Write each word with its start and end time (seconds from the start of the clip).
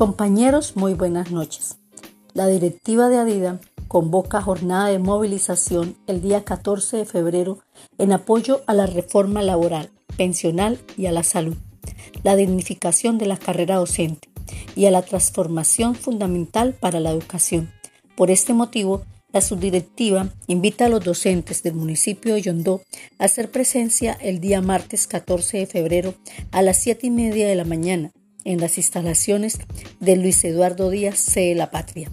Compañeros, 0.00 0.76
muy 0.76 0.94
buenas 0.94 1.30
noches. 1.30 1.76
La 2.32 2.46
directiva 2.46 3.10
de 3.10 3.18
Adida 3.18 3.60
convoca 3.86 4.40
jornada 4.40 4.88
de 4.88 4.98
movilización 4.98 5.94
el 6.06 6.22
día 6.22 6.42
14 6.42 6.96
de 6.96 7.04
febrero 7.04 7.58
en 7.98 8.12
apoyo 8.12 8.62
a 8.66 8.72
la 8.72 8.86
reforma 8.86 9.42
laboral, 9.42 9.90
pensional 10.16 10.78
y 10.96 11.04
a 11.04 11.12
la 11.12 11.22
salud, 11.22 11.54
la 12.22 12.34
dignificación 12.34 13.18
de 13.18 13.26
la 13.26 13.36
carrera 13.36 13.76
docente 13.76 14.30
y 14.74 14.86
a 14.86 14.90
la 14.90 15.02
transformación 15.02 15.94
fundamental 15.94 16.72
para 16.72 16.98
la 16.98 17.10
educación. 17.10 17.70
Por 18.16 18.30
este 18.30 18.54
motivo, 18.54 19.02
la 19.34 19.42
subdirectiva 19.42 20.30
invita 20.46 20.86
a 20.86 20.88
los 20.88 21.04
docentes 21.04 21.62
del 21.62 21.74
municipio 21.74 22.32
de 22.32 22.40
Yondó 22.40 22.80
a 23.18 23.24
hacer 23.24 23.50
presencia 23.50 24.16
el 24.22 24.40
día 24.40 24.62
martes 24.62 25.06
14 25.06 25.58
de 25.58 25.66
febrero 25.66 26.14
a 26.52 26.62
las 26.62 26.78
7 26.78 27.06
y 27.06 27.10
media 27.10 27.46
de 27.46 27.54
la 27.54 27.66
mañana 27.66 28.12
en 28.50 28.60
las 28.60 28.78
instalaciones 28.78 29.58
de 30.00 30.16
Luis 30.16 30.44
Eduardo 30.44 30.90
Díaz 30.90 31.18
C. 31.18 31.54
La 31.54 31.70
Patria, 31.70 32.10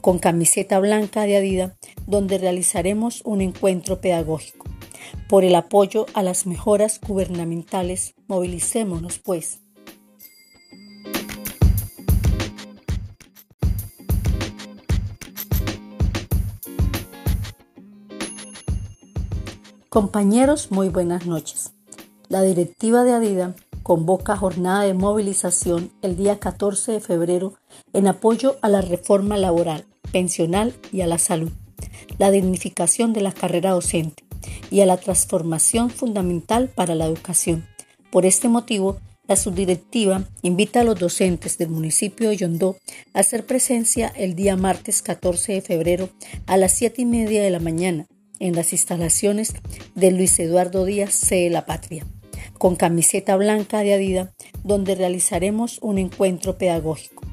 con 0.00 0.18
camiseta 0.18 0.78
blanca 0.78 1.22
de 1.22 1.36
Adida, 1.36 1.76
donde 2.06 2.38
realizaremos 2.38 3.22
un 3.24 3.40
encuentro 3.40 4.00
pedagógico. 4.00 4.66
Por 5.28 5.44
el 5.44 5.54
apoyo 5.54 6.06
a 6.12 6.22
las 6.22 6.46
mejoras 6.46 7.00
gubernamentales, 7.00 8.14
movilicémonos, 8.26 9.18
pues. 9.18 9.60
Compañeros, 19.88 20.70
muy 20.70 20.90
buenas 20.90 21.24
noches. 21.26 21.72
La 22.28 22.42
directiva 22.42 23.04
de 23.04 23.12
Adida 23.12 23.54
convoca 23.88 24.36
jornada 24.36 24.82
de 24.82 24.92
movilización 24.92 25.90
el 26.02 26.14
día 26.14 26.38
14 26.38 26.92
de 26.92 27.00
febrero 27.00 27.54
en 27.94 28.06
apoyo 28.06 28.58
a 28.60 28.68
la 28.68 28.82
reforma 28.82 29.38
laboral, 29.38 29.86
pensional 30.12 30.74
y 30.92 31.00
a 31.00 31.06
la 31.06 31.16
salud, 31.16 31.50
la 32.18 32.30
dignificación 32.30 33.14
de 33.14 33.22
la 33.22 33.32
carrera 33.32 33.70
docente 33.70 34.24
y 34.70 34.82
a 34.82 34.86
la 34.86 34.98
transformación 34.98 35.88
fundamental 35.88 36.68
para 36.68 36.94
la 36.94 37.06
educación. 37.06 37.66
Por 38.12 38.26
este 38.26 38.50
motivo, 38.50 38.98
la 39.26 39.36
subdirectiva 39.36 40.22
invita 40.42 40.82
a 40.82 40.84
los 40.84 41.00
docentes 41.00 41.56
del 41.56 41.70
municipio 41.70 42.28
de 42.28 42.36
Yondó 42.36 42.76
a 43.14 43.20
hacer 43.20 43.46
presencia 43.46 44.12
el 44.16 44.34
día 44.34 44.58
martes 44.58 45.00
14 45.00 45.54
de 45.54 45.62
febrero 45.62 46.10
a 46.46 46.58
las 46.58 46.72
7 46.72 47.00
y 47.00 47.06
media 47.06 47.42
de 47.42 47.48
la 47.48 47.58
mañana 47.58 48.06
en 48.38 48.54
las 48.54 48.74
instalaciones 48.74 49.54
de 49.94 50.10
Luis 50.10 50.38
Eduardo 50.38 50.84
Díaz 50.84 51.14
C. 51.14 51.48
La 51.48 51.64
Patria, 51.64 52.04
con 52.58 52.76
camiseta 52.76 53.36
blanca 53.36 53.80
de 53.80 53.94
Adida, 53.94 54.34
donde 54.64 54.94
realizaremos 54.94 55.78
un 55.80 55.98
encuentro 55.98 56.58
pedagógico. 56.58 57.24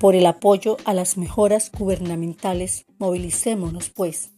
Por 0.00 0.14
el 0.14 0.26
apoyo 0.26 0.76
a 0.84 0.94
las 0.94 1.16
mejoras 1.16 1.70
gubernamentales, 1.70 2.86
movilicémonos, 2.98 3.90
pues. 3.90 4.31